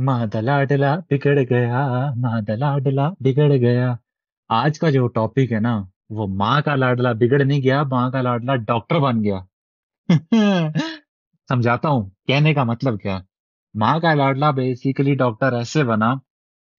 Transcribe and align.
ماں 0.00 0.26
لاڈلا 0.34 0.94
بگڑ 1.10 1.38
گیا 1.50 1.80
ماں 2.16 2.40
لاڈلا 2.48 3.08
بگڑ 3.20 3.50
گیا 3.56 3.94
آج 4.50 4.78
کا 4.78 4.90
جو 4.90 5.06
ٹاپک 5.08 5.52
ہے 5.52 5.60
نا 5.60 5.72
وہ 6.10 6.26
ماں 6.34 6.60
کا 6.60 6.74
لاڈلا 6.74 7.12
بگڑ 7.12 7.42
نہیں 7.44 7.62
گیا 7.62 7.82
ماں 7.82 8.10
کا 8.10 8.22
لاڈلا 8.22 8.54
ڈاکٹر 8.66 8.98
بن 8.98 9.22
گیا 9.24 9.38
سمجھاتا 11.48 11.88
ہوں 11.88 12.08
کہنے 12.26 12.54
کا 12.54 12.64
مطلب 12.64 13.00
کیا 13.00 13.18
ماں 13.74 13.98
کا 14.00 14.14
لاڈلا 14.14 14.50
بیسیکلی 14.50 15.14
ڈاکٹر 15.14 15.52
ایسے 15.52 15.84
بنا 15.84 16.12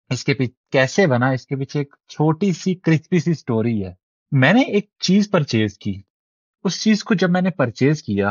اس 0.09 0.23
کے 0.23 0.33
پیچھے 0.33 0.53
کیسے 0.71 1.05
بنا 1.07 1.29
اس 1.29 1.45
کے 1.47 1.55
پیچھے 1.55 1.79
ایک 1.79 1.95
چھوٹی 2.07 2.51
سی 2.53 2.73
کرسپی 2.75 3.19
سی 3.19 3.33
سٹوری 3.33 3.83
ہے 3.85 3.93
میں 4.31 4.53
نے 4.53 4.61
ایک 4.61 4.89
چیز 4.99 5.29
پرچیز 5.31 5.77
کی 5.77 6.01
اس 6.65 6.81
چیز 6.83 7.03
کو 7.03 7.13
جب 7.13 7.29
میں 7.29 7.41
نے 7.41 7.49
پرچیز 7.49 8.03
کیا 8.03 8.29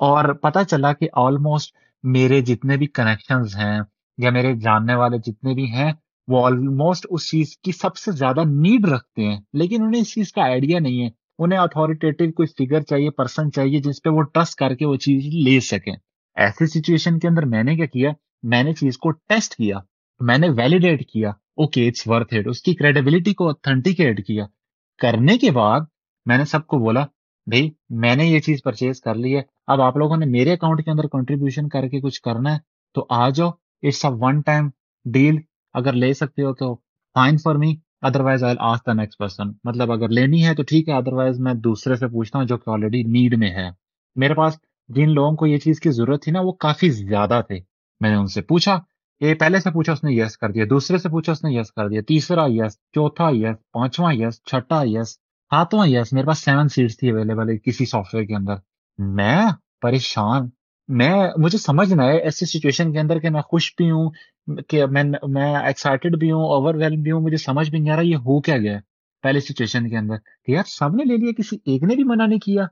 اور 0.00 0.32
پتا 0.34 0.64
چلا 0.64 0.92
کہ 0.92 1.08
آلموسٹ 1.16 1.74
میرے 2.04 2.40
جتنے 2.40 2.76
بھی 2.76 2.86
کنیکشنز 2.86 3.56
ہیں 3.56 3.78
یا 4.18 4.30
میرے 4.30 4.54
جاننے 4.56 4.94
والے 4.94 5.18
جتنے 5.18 5.54
بھی 5.54 5.72
ہیں، 5.72 5.92
وہ 6.28 6.46
آلموسٹ 6.46 7.06
اس 7.10 7.30
چیز 7.30 7.56
کی 7.58 7.72
سب 7.72 7.96
سے 7.96 8.12
زیادہ 8.12 8.40
نیڈ 8.44 8.88
رکھتے 8.88 9.22
ہیں۔ 9.22 9.40
لیکن 9.52 9.82
انہیں 9.82 10.02
اس 10.02 10.14
چیز 10.14 10.32
کا 10.32 10.42
آئیڈیا 10.42 10.78
نہیں 10.78 11.04
ہے۔ 11.04 11.08
انہیں 11.38 11.58
اتھارٹیٹیو 11.58 12.32
کوئی 12.32 12.46
فگر 12.46 12.80
چاہیے 12.80 13.10
پرسن 13.10 13.52
چاہیے، 13.52 13.78
جس 13.78 14.02
پہ 14.02 14.10
وہ 14.10 14.22
ٹرسٹ 14.22 14.54
کر 14.54 14.74
کے 14.74 14.86
وہ 14.86 14.96
چیز 14.96 15.48
لے 15.48 15.60
سکیں۔ 15.60 15.96
ایسی 16.36 16.66
سچویشن 16.66 17.18
کے 17.18 17.28
اندر 17.28 17.44
میں 17.46 17.62
نے 17.62 17.76
کیا 17.76 17.86
کیا؟ 17.86 18.10
میں 18.42 18.62
نے 18.62 18.72
چیز 18.72 18.98
کو 18.98 19.10
ٹیسٹ 19.10 19.54
کیا، 19.54 19.76
میں 20.20 20.38
نے 20.38 20.48
ویلیڈیٹ 20.48 21.06
کیا۔ 21.06 21.28
اوکے 21.28 21.88
اٹس 21.88 22.02
ورتھ 22.06 22.34
اٹ 22.34 22.48
اس 22.48 22.62
کی 22.62 22.74
کریڈیبلٹی 22.74 23.34
کو 23.34 23.48
اتھینٹیکیٹ 23.48 24.26
کیا۔ 24.26 24.44
کرنے 24.98 25.38
کے 25.38 25.50
بعد 25.50 25.80
میں 26.26 26.38
نے 26.38 26.44
سب 26.44 26.66
کو 26.66 26.78
بولا 26.78 27.04
بھائی 27.46 27.70
میں 27.90 28.16
نے 28.16 28.26
یہ 28.26 28.38
چیز 28.38 28.62
پرچیز 28.62 29.00
کر 29.00 29.14
لی 29.14 29.36
ہے۔ 29.36 29.42
اب 29.66 29.80
آپ 29.80 29.96
لوگوں 29.96 30.16
نے 30.16 30.26
میرے 30.26 30.52
اکاؤنٹ 30.52 30.84
کے 30.84 30.90
اندر 30.90 31.06
کنٹریبیوشن 31.06 31.68
کر 31.68 31.88
کے 31.88 32.00
کچھ 32.00 32.22
کرنا 32.22 32.54
ہے، 32.54 32.58
تو 32.94 33.06
آ 33.10 33.28
جاؤ۔ 33.28 33.50
It's 33.82 34.04
a 34.04 34.10
one 34.14 34.40
time 34.40 34.68
deal 35.04 35.36
اگر 35.72 35.92
لے 35.92 36.12
سکتے 36.14 36.42
ہو 36.42 36.54
تو 36.54 36.74
fine 37.14 37.36
for 37.36 37.54
me 37.54 37.74
otherwise 38.20 38.44
I 38.44 38.56
ask 38.58 38.78
the 38.86 38.92
next 38.92 39.18
person 39.18 39.48
مطلب 39.64 39.92
اگر 39.92 40.08
لینی 40.08 40.46
ہے 40.46 40.54
تو 40.54 40.62
ٹھیک 40.62 40.88
ہے 40.88 40.94
ادر 40.94 41.12
وائز 41.12 41.40
میں 41.40 41.54
دوسرے 41.54 41.96
سے 41.96 42.08
پوچھتا 42.08 42.38
ہوں 42.38 42.46
جو 42.46 42.58
کہ 42.58 42.70
آلریڈی 42.70 43.02
نیڈ 43.02 43.38
میں 43.38 43.50
ہے۔ 43.50 43.68
میرے 44.16 44.34
پاس 44.34 44.58
جن 44.88 45.10
لوگوں 45.10 45.36
کو 45.36 45.46
یہ 45.46 45.58
چیز 45.58 45.80
کی 45.80 45.90
ضرورت 45.90 46.22
تھی 46.22 46.32
نا، 46.32 46.40
وہ 46.40 46.52
کافی 46.52 46.90
زیادہ 46.90 47.40
تھے۔ 47.48 47.60
میں 48.00 48.10
نے 48.10 48.16
ان 48.16 48.26
سے 48.26 48.42
پوچھا، 48.42 48.78
یہ 49.20 49.34
پہلے 49.34 49.60
سے 49.60 49.70
پوچھا 49.70 49.92
اس 49.92 50.04
نے 50.04 50.12
یس 50.12 50.38
کر 50.38 50.50
دیا، 50.50 50.64
دوسرے 50.70 50.98
سے 50.98 51.08
پوچھا 51.08 51.32
اس 51.32 51.44
نے 51.44 51.50
یس 51.52 51.72
کر 51.72 51.88
دیا، 51.88 52.00
تیسرا 52.08 52.44
یس 52.48 52.74
چوتھا 52.76 53.28
یس 53.32 53.56
پانچواں 53.72 54.14
یس 54.14 54.42
چھٹا 54.44 54.82
یس 54.84 55.10
ساتواں 55.50 55.86
یس 55.86 56.12
میرے 56.12 56.26
پاس 56.26 56.38
سیون 56.38 56.68
سیٹس 56.68 56.96
تھی 56.98 57.10
اویلیبل 57.10 57.58
کسی 57.58 57.86
سافٹ 57.86 58.14
ویئر 58.14 58.26
کے 58.26 58.34
اندر۔ 58.34 58.54
میں 58.98 59.42
پریشان 59.82 60.48
میں، 60.88 61.28
مجھے 61.36 61.58
سمجھنا 61.58 62.06
ہے 62.06 62.18
ایسی 62.18 62.46
سچویشن 62.46 62.92
کے 62.92 63.00
اندر 63.00 63.18
کہ 63.18 63.30
میں 63.30 63.40
خوش 63.40 63.74
بھی 63.76 63.90
ہوں، 63.90 64.10
کہ 64.68 64.86
میں 64.86 65.02
میں 65.28 65.54
ایکسائٹیڈ 65.56 66.16
بھی 66.18 66.30
ہوں 66.32 66.44
اوور 66.44 66.74
ویلم 66.74 67.02
بھی 67.02 67.10
ہوں، 67.10 67.20
مجھے 67.20 67.36
سمجھ 67.36 67.70
بھی 67.70 67.78
نہیں 67.78 67.92
آ 67.92 67.96
رہا 67.96 68.02
یہ 68.02 68.16
ہو 68.26 68.40
کیا 68.40 68.56
گیا 68.58 68.78
پہلی 69.24 69.40
سچویشن 69.40 69.88
کے 69.90 69.96
اندر 69.96 70.16
کہ 70.16 70.52
یار 70.52 70.68
سب 70.68 70.94
نے 70.94 71.04
لے 71.04 71.16
لیا، 71.16 71.32
کسی 71.38 71.56
ایک 71.64 71.82
نے 71.82 71.94
بھی 71.94 72.04
منع 72.04 72.26
نہیں 72.26 72.38
کیا، 72.38 72.64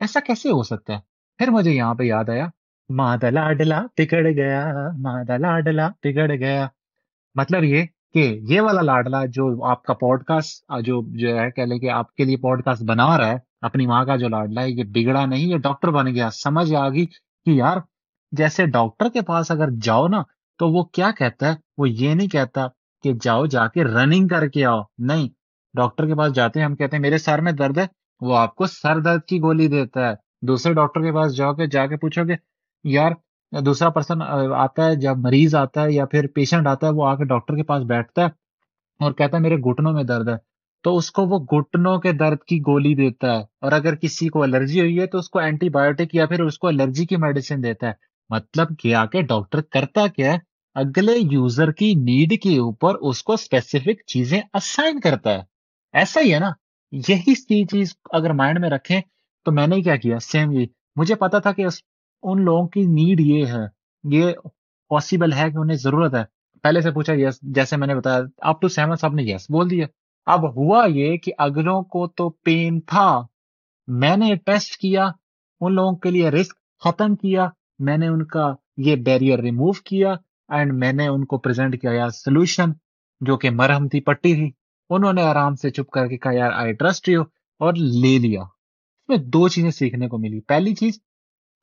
ایسا 0.00 0.20
کیسے 0.20 0.50
ہو 0.50 0.62
سکتا 0.62 0.92
ہے؟ 0.92 0.98
پھر 1.40 1.50
مجھے 1.50 1.70
یہاں 1.70 1.94
پہ 1.94 2.04
یاد 2.04 2.28
آیا 2.28 2.46
ماں 2.90 3.16
لاڈلا 3.22 3.80
بگڑ 3.98 4.24
گیا 4.36 4.64
ماں 4.98 5.22
لاڈلا 5.38 5.88
بگڑ 6.04 6.30
گیا۔ 6.30 6.66
مطلب 7.36 7.64
یہ 7.64 7.84
کہ 8.14 8.24
یہ 8.48 8.60
والا 8.60 8.80
لاڈلا 8.82 9.24
جو 9.26 9.64
آپ 9.64 9.82
کا 9.82 9.94
پوڈ 9.94 10.24
کاسٹ 10.24 10.64
جو 10.84 11.00
جو 11.14 11.38
ہے، 11.38 11.50
کہہ 11.50 11.62
لے 11.62 11.78
کہ 11.78 11.90
آپ 11.90 12.14
کے 12.14 12.24
لیے 12.24 12.36
پوڈ 12.36 12.62
کاسٹ 12.64 12.82
بنا 12.82 13.06
رہا 13.18 13.28
ہے، 13.28 13.36
اپنی 13.62 13.86
ماں 13.86 14.04
کا 14.04 14.16
جو 14.16 14.28
لاڈلا 14.28 14.62
ہے، 14.62 14.70
یہ 14.70 14.84
بگڑا 14.94 15.24
نہیں، 15.26 15.46
یہ 15.46 15.58
ڈاکٹر 15.58 15.90
بن 15.90 16.14
گیا، 16.14 16.28
سمجھ 16.34 16.72
آ 16.74 16.88
گئی 16.88 17.06
کہ 17.46 17.50
یار 17.50 17.76
جیسے 18.32 18.66
ڈاکٹر 18.66 19.08
کے 19.08 19.20
پاس 19.20 19.50
اگر 19.50 19.68
جاؤ 19.82 20.08
نا 20.08 20.22
تو 20.58 20.68
وہ 20.68 20.84
کیا 20.84 21.10
کہتا 21.18 21.48
ہے؟ 21.48 21.56
وہ 21.78 21.88
یہ 21.88 22.14
نہیں 22.14 22.28
کہتا 22.28 22.66
کہ 23.02 23.12
جاؤ 23.22 23.46
جا 23.46 23.66
کے 23.66 23.84
رننگ 23.84 24.28
کر 24.28 24.46
کے 24.48 24.64
آؤ۔ 24.64 24.82
نہیں، 24.98 25.28
ڈاکٹر 25.74 26.06
کے 26.06 26.14
پاس 26.14 26.34
جاتے 26.34 26.60
ہیں، 26.60 26.66
ہم 26.66 26.74
کہتے 26.74 26.96
ہیں، 26.96 27.02
میرے 27.02 27.18
سر 27.18 27.40
میں 27.40 27.52
درد 27.52 27.78
ہے۔ 27.78 27.86
وہ 28.20 28.36
آپ 28.36 28.54
کو 28.54 28.66
سر 28.66 29.00
درد 29.00 29.20
کی 29.22 29.40
گولی 29.40 29.68
دیتا 29.68 30.08
ہے۔ 30.08 30.14
دوسرے 30.46 30.74
ڈاکٹر 30.74 31.00
کے 31.00 31.12
پاس 31.14 31.36
جاؤ 31.36 31.54
کے 31.54 31.66
جا 31.66 31.86
کے 31.86 31.96
پوچھو 31.96 32.22
گے، 32.28 32.34
یار 32.84 33.12
دوسرا 33.66 33.90
پرسن 33.90 34.22
آتا 34.56 34.84
ہے 34.84 34.96
جب 34.96 35.18
مریض 35.18 35.54
آتا 35.54 35.82
ہے 35.82 35.92
یا 35.92 36.06
پھر 36.06 36.26
پیشنٹ 36.34 36.66
آتا 36.66 36.86
ہے، 36.86 36.92
وہ 36.92 37.06
آ 37.06 37.14
کے 37.14 37.24
ڈاکٹر 37.24 37.56
کے 37.56 37.62
پاس 37.62 37.82
بیٹھتا 37.82 38.22
ہے 38.22 38.26
اور 39.00 39.12
کہتا 39.12 39.36
ہے، 39.36 39.42
میرے 39.42 39.56
گھٹنوں 39.56 39.92
میں 39.92 40.04
درد 40.04 40.28
ہے۔ 40.28 40.51
تو 40.82 40.96
اس 40.96 41.10
کو 41.10 41.22
وہ 41.26 41.38
گھٹنوں 41.38 41.98
کے 41.98 42.12
درد 42.12 42.38
کی 42.48 42.58
گولی 42.60 42.94
دیتا 42.94 43.36
ہے 43.36 43.42
اور 43.60 43.72
اگر 43.72 43.94
کسی 43.94 44.28
کو 44.28 44.42
الرجی 44.42 44.80
ہوئی 44.80 45.00
ہے 45.00 45.06
تو 45.06 45.18
اس 45.18 45.30
کو 45.30 45.38
اینٹی 45.38 45.68
بایوٹک 45.68 46.14
یا 46.14 46.26
پھر 46.26 46.42
اس 46.42 46.58
کو 46.58 46.68
الرجی 46.68 47.06
کی 47.06 47.16
میڈیسن 47.16 47.62
دیتا 47.62 47.86
ہے۔ 47.86 47.92
مطلب 48.30 48.68
کیا 48.78 49.06
کہ 49.06 49.22
ڈاکٹر 49.22 49.60
کرتا 49.60 50.06
کیا 50.06 50.32
ہے، 50.32 50.38
اگلے 50.74 51.12
یوزر 51.30 51.72
کی 51.72 51.94
نیڈ 51.94 52.42
کے 52.42 52.58
اوپر 52.58 52.94
اس 52.94 53.22
کو 53.22 53.32
اسپیسیفک 53.32 54.06
چیزیں 54.06 54.40
اسائن 54.54 55.00
کرتا 55.00 55.30
ہے۔ 55.30 55.42
ایسا 55.92 56.20
ہی 56.20 56.34
ہے 56.34 56.38
نا۔ 56.38 56.50
یہی 56.92 57.34
چیز 57.64 57.94
اگر 58.12 58.32
مائنڈ 58.32 58.60
میں 58.60 58.70
رکھیں 58.70 59.00
تو 59.44 59.52
میں 59.52 59.66
نے 59.66 59.80
کیا 59.80 59.96
کیا 59.96 60.18
سیم 60.18 60.52
یہ۔ 60.52 60.66
مجھے 60.96 61.14
پتا 61.14 61.38
تھا 61.38 61.52
کہ 61.52 61.64
ان 62.22 62.44
لوگوں 62.44 62.68
کی 62.68 62.80
نیڈ 62.80 63.20
یہ 63.20 63.46
ہے۔ 63.46 63.66
یہ 64.04 64.32
پاسبل 64.88 65.32
ہے 65.32 65.50
کہ 65.50 65.58
انہیں 65.58 65.76
ضرورت 65.76 66.14
ہے۔ 66.14 66.24
پہلے 66.62 66.80
سے 66.80 66.90
پوچھا 66.90 67.12
یس 67.16 67.40
جیسے 67.42 67.76
میں 67.76 67.86
نے 67.86 67.94
بتایا 67.94 68.20
آپ 68.42 68.60
ٹو 68.60 68.68
سیون 68.68 68.96
صاحب 68.96 69.14
نے 69.14 69.22
یس 69.22 69.50
بول 69.50 69.70
دیا۔ 69.70 69.86
اب 70.26 70.56
ہوا 70.56 70.86
یہ 70.88 71.16
کہ 71.16 71.32
اگلوں 71.38 71.82
کو 71.82 72.06
تو 72.06 72.30
پین 72.30 72.80
تھا۔ 72.80 73.20
میں 73.86 74.16
نے 74.16 74.34
ٹیسٹ 74.36 74.76
کیا، 74.76 75.10
ان 75.60 75.74
لوگوں 75.74 75.96
کے 75.96 76.10
لیے 76.10 76.28
رسک 76.30 76.54
ختم 76.84 77.14
کیا، 77.14 77.48
میں 77.78 77.96
نے 77.96 78.08
ان 78.08 78.24
کا 78.24 78.54
یہ 78.76 78.96
بیریئر 78.96 79.38
ریموو 79.38 79.72
کیا 79.72 80.14
اینڈ 80.48 80.72
میں 80.74 80.92
نے 80.92 81.06
ان 81.06 81.24
کو 81.24 81.38
پریزنٹ 81.38 81.80
کیا 81.80 81.92
یار 81.92 82.08
سولوشن 82.08 82.70
جو 83.20 83.36
کہ 83.36 83.50
مرہم 83.50 83.88
تھی، 83.88 84.00
پٹی 84.00 84.34
تھی۔ 84.34 84.50
انہوں 84.90 85.12
نے 85.12 85.22
آرام 85.22 85.54
سے 85.54 85.70
چپ 85.70 85.90
کر 85.90 86.08
کے 86.08 86.16
کہا، 86.16 86.32
یار 86.32 86.52
آئی 86.52 86.72
ٹرسٹ 86.72 87.08
یو 87.08 87.22
اور 87.58 87.72
لے 87.74 88.18
لیا۔ 88.18 88.42
اس 88.42 89.08
میں 89.08 89.16
دو 89.16 89.48
چیزیں 89.48 89.70
سیکھنے 89.70 90.08
کو 90.08 90.18
ملی۔ 90.18 90.40
پہلی 90.40 90.74
چیز، 90.74 91.00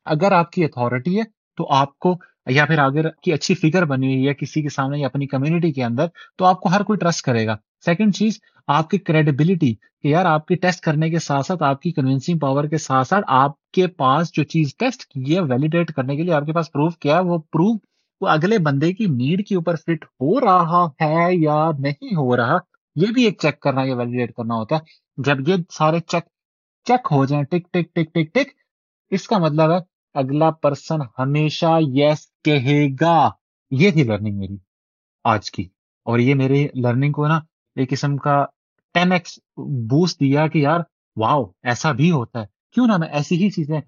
اگر 0.06 0.32
آپ 0.32 0.52
کی 0.52 0.66
اتھارٹی 0.66 1.18
ہے 1.18 1.24
تو 1.58 1.74
آپ 1.74 2.00
کو 2.00 2.16
یا 2.46 2.66
پھر 2.66 2.80
اگر 2.80 3.10
کی 3.10 3.34
اچھی 3.34 3.56
فگر 3.56 3.86
بنی 3.86 4.16
ہوئی 4.16 4.28
ہے 4.28 4.34
کسی 4.34 4.62
کے 4.62 4.70
سامنے 4.70 5.00
یا 5.00 5.08
اپنی 5.08 5.28
کمیونٹی 5.28 5.72
کے 5.72 5.84
اندر، 5.84 6.08
تو 6.38 6.46
آپ 6.46 6.60
کو 6.60 6.70
ہر 6.70 6.84
کوئی 6.84 6.98
ٹرسٹ 6.98 7.22
کرے 7.22 7.48
گا۔ 7.48 7.56
سیکنڈ 7.86 8.16
چیز، 8.16 8.40
آپ 8.68 8.90
کی 8.90 8.98
کریڈیبلٹی 8.98 9.74
کہ 9.74 10.08
یار 10.08 10.26
آپ 10.26 10.46
کی 10.46 10.56
ٹیسٹ 10.56 10.80
کرنے 10.84 11.10
کے 11.10 11.20
ساتھ 11.20 11.46
ساتھ 11.46 11.64
آپ 11.64 11.82
کی 11.82 11.92
کنوینسنگ 11.92 12.40
پاور 12.40 12.64
کے 12.64 12.78
ساتھ 12.78 13.08
ساتھ 13.08 13.26
آپ 13.28 13.72
کے 13.72 13.88
پاس 13.88 14.34
جو 14.34 14.44
چیز 14.44 14.76
ٹیسٹ 14.76 15.06
کی 15.06 15.36
ہے 15.36 15.42
ویلیڈیٹ 15.42 15.92
کرنے 15.92 16.16
کے 16.16 16.24
لیے 16.24 16.34
آپ 16.34 16.46
کے 16.46 16.54
پاس 16.54 16.72
پروف 16.72 16.98
کیا 16.98 17.16
ہے، 17.16 17.24
وہ 17.24 17.38
پروف 17.38 17.80
وہ 18.22 18.28
اگلے 18.28 18.58
بندے 18.58 18.94
کی 18.94 19.06
نیڈ 19.06 19.48
کے 19.48 19.56
اوپر 19.56 19.76
فٹ 19.76 20.06
ہو 20.06 20.40
رہا 20.40 20.86
ہے 21.02 21.36
یا 21.36 21.72
نہیں 21.80 22.16
ہو 22.16 22.38
رہا، 22.38 22.58
یہ 22.96 23.08
بھی 23.14 23.26
ایک 23.26 23.38
چیک 23.42 23.60
کرنا 23.60 23.82
یا 23.84 23.96
ویلیڈیٹ 23.96 24.34
کرنا 24.34 24.56
ہوتا 24.56 24.76
ہے۔ 24.76 24.82
جب 25.18 25.50
یہ 25.50 25.56
سارے 25.70 26.00
چیک 26.00 26.24
چیک 26.86 27.08
ہو 27.12 27.26
جائیں، 27.26 27.44
ٹک 27.44 27.74
ٹک 27.74 27.94
ٹک 27.94 28.14
ٹک 28.14 28.34
ٹک، 28.34 28.48
اس 29.12 29.28
کا 29.28 29.38
مطلب 29.38 29.72
ہے 29.72 29.78
اگلا 30.14 30.52
پرسن 30.52 31.00
ہمیشہ 31.20 31.78
یس 31.80 32.28
کہے 32.44 32.88
گا۔ 33.02 33.30
یہ 33.72 33.92
تھی 33.92 34.04
لرننگ 34.04 34.38
میری 34.38 34.58
آج 35.24 35.52
کی۔ 35.52 35.64
اور 36.06 36.20
یہ 36.20 36.36
میرے 36.36 36.68
لرننگ 36.76 37.12
کو 37.12 37.28
نا 37.28 37.40
ایک 37.80 37.90
قسم 37.90 38.18
کا 38.18 38.46
ٹین 38.94 39.12
ایکس 39.12 39.40
بوسٹ 39.90 40.20
دیا 40.20 40.48
کہ 40.48 40.60
یار 40.60 40.80
واؤ 41.16 41.44
ایسا 41.64 41.92
بھی 41.92 42.12
ہوتا 42.12 42.42
ہے۔ 42.42 42.46
کیوں 42.74 42.88
نہ 42.88 42.98
میں 42.98 43.08
ایسی 43.08 43.44
ہی 43.44 43.50
چیزیں 43.50 43.80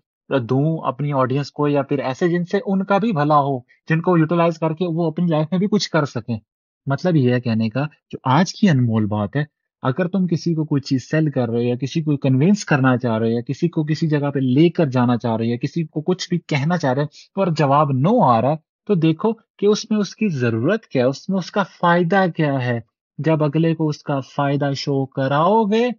دوں 0.50 0.88
اپنی 0.88 1.14
آڈینس 1.14 1.52
کو 1.52 1.68
یا 1.68 1.82
پھر 1.82 2.00
ایسے 2.00 2.28
جن 2.28 2.44
سے 2.44 2.58
ان 2.66 2.84
کا 2.84 2.98
بھی 2.98 3.12
بھلا 3.12 3.38
ہو، 3.38 3.60
جن 3.90 4.02
کو 4.02 4.18
یوٹیلائز 4.18 4.60
کر 4.60 4.74
کے 4.74 4.86
وہ 4.88 5.08
اپنی 5.08 5.26
لائف 5.26 5.48
میں 5.52 5.60
بھی 5.60 5.68
کچھ 5.72 5.90
کر 5.90 6.06
سکیں۔ 6.06 6.38
مطلب 6.86 7.16
یہ 7.16 7.34
ہے 7.34 7.42
کہنے 7.42 7.70
کا، 7.70 7.86
جو 8.12 8.18
آج 8.24 8.54
کی 8.54 8.70
انمول 8.70 9.06
بات 9.06 9.36
ہے، 9.36 9.44
اگر 9.84 10.08
تم 10.08 10.28
کسی 10.28 10.54
کو 10.54 10.66
کوئی 10.66 10.82
چیز 10.82 11.10
سیل 11.12 11.30
کر 11.32 11.50
رہے 11.50 11.58
ہو 11.58 11.64
یا 11.64 11.76
کسی 11.76 12.02
کو 12.02 12.18
کنوینس 12.18 12.66
کرنا 12.66 12.98
چاہ 12.98 13.18
رہے 13.18 13.28
ہو 13.28 13.32
یا 13.32 13.42
کسی 13.42 13.70
کو 13.70 13.84
کسی 13.84 14.08
جگہ 14.08 14.30
پہ 14.30 14.40
لے 14.40 14.70
کر 14.70 14.86
جانا 14.86 15.18
چاہ 15.18 15.36
رہے 15.36 15.46
ہو 15.46 15.52
یا 15.52 15.58
کسی 15.58 15.84
کو 15.84 16.02
کچھ 16.02 16.30
بھی 16.30 16.40
کہنا 16.48 16.78
چاہ 16.78 16.94
رہے 16.94 17.02
ہیں 17.02 17.08
اور 17.36 17.48
جواب 17.58 17.92
نو 17.92 18.22
آ 18.24 18.42
رہا 18.42 18.52
ہے، 18.52 18.58
تو 18.88 18.96
دیکھو 18.96 19.34
کہ 19.34 19.66
اس 19.66 19.92
میں 19.92 20.00
اس 20.00 20.16
کی 20.16 20.28
ضرورت 20.28 20.86
کیا 20.86 21.04
ہے، 21.04 21.08
اس 21.08 21.30
میں 21.30 21.38
اس 21.38 21.52
کا 21.52 21.64
فائدہ 21.80 22.26
کیا 22.36 22.54
ہے۔ 22.66 22.80
جب 23.18 23.44
اگلے 23.44 23.76
کو 23.76 23.88
اس 23.88 24.04
کا 24.04 24.20
فائدہ 24.20 24.72
شو 24.76 25.06
کراؤ 25.06 25.64
گے 25.64 25.90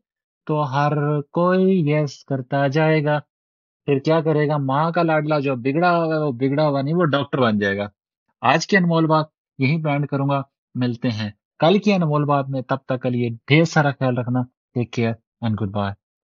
تو 0.46 0.72
ہر 0.72 1.20
کوئی 1.20 1.90
یس 1.90 2.24
کرتا 2.24 2.66
جائے 2.66 3.04
گا۔ 3.04 3.18
پھر 3.84 3.98
کیا 3.98 4.20
کرے 4.20 4.48
گا؟ 4.48 4.56
ماں 4.56 4.90
کا 4.90 5.02
لاڈلا 5.02 5.38
جو 5.38 5.56
بگڑا 5.56 5.90
ہوگا 5.96 6.24
وہ 6.24 6.32
بگڑا 6.32 6.68
ہوا 6.68 6.82
نہیں، 6.82 6.94
وہ 6.94 7.04
ڈاکٹر 7.04 7.38
بن 7.38 7.58
جائے 7.58 7.76
گا۔ 7.76 7.88
آج 8.40 8.66
کی 8.66 8.76
انمول 8.76 9.06
بات 9.06 9.26
یہی 9.58 9.76
بینڈ 9.76 10.06
کروں 10.06 10.28
گا۔ 10.28 10.42
ملتے 10.74 11.08
ہیں 11.08 11.30
کل 11.58 11.78
کی 11.78 11.92
انمول 11.92 12.24
بات 12.24 12.48
میں۔ 12.48 12.62
تب 12.62 12.76
تک 12.76 13.02
کے 13.02 13.10
لیے 13.10 13.28
ڈھیر 13.28 13.64
سارا 13.64 13.90
خیال 13.90 14.18
رکھنا۔ 14.18 14.42
Take 14.74 14.92
care 14.92 15.12
and 15.40 15.60
goodbye 15.70 16.01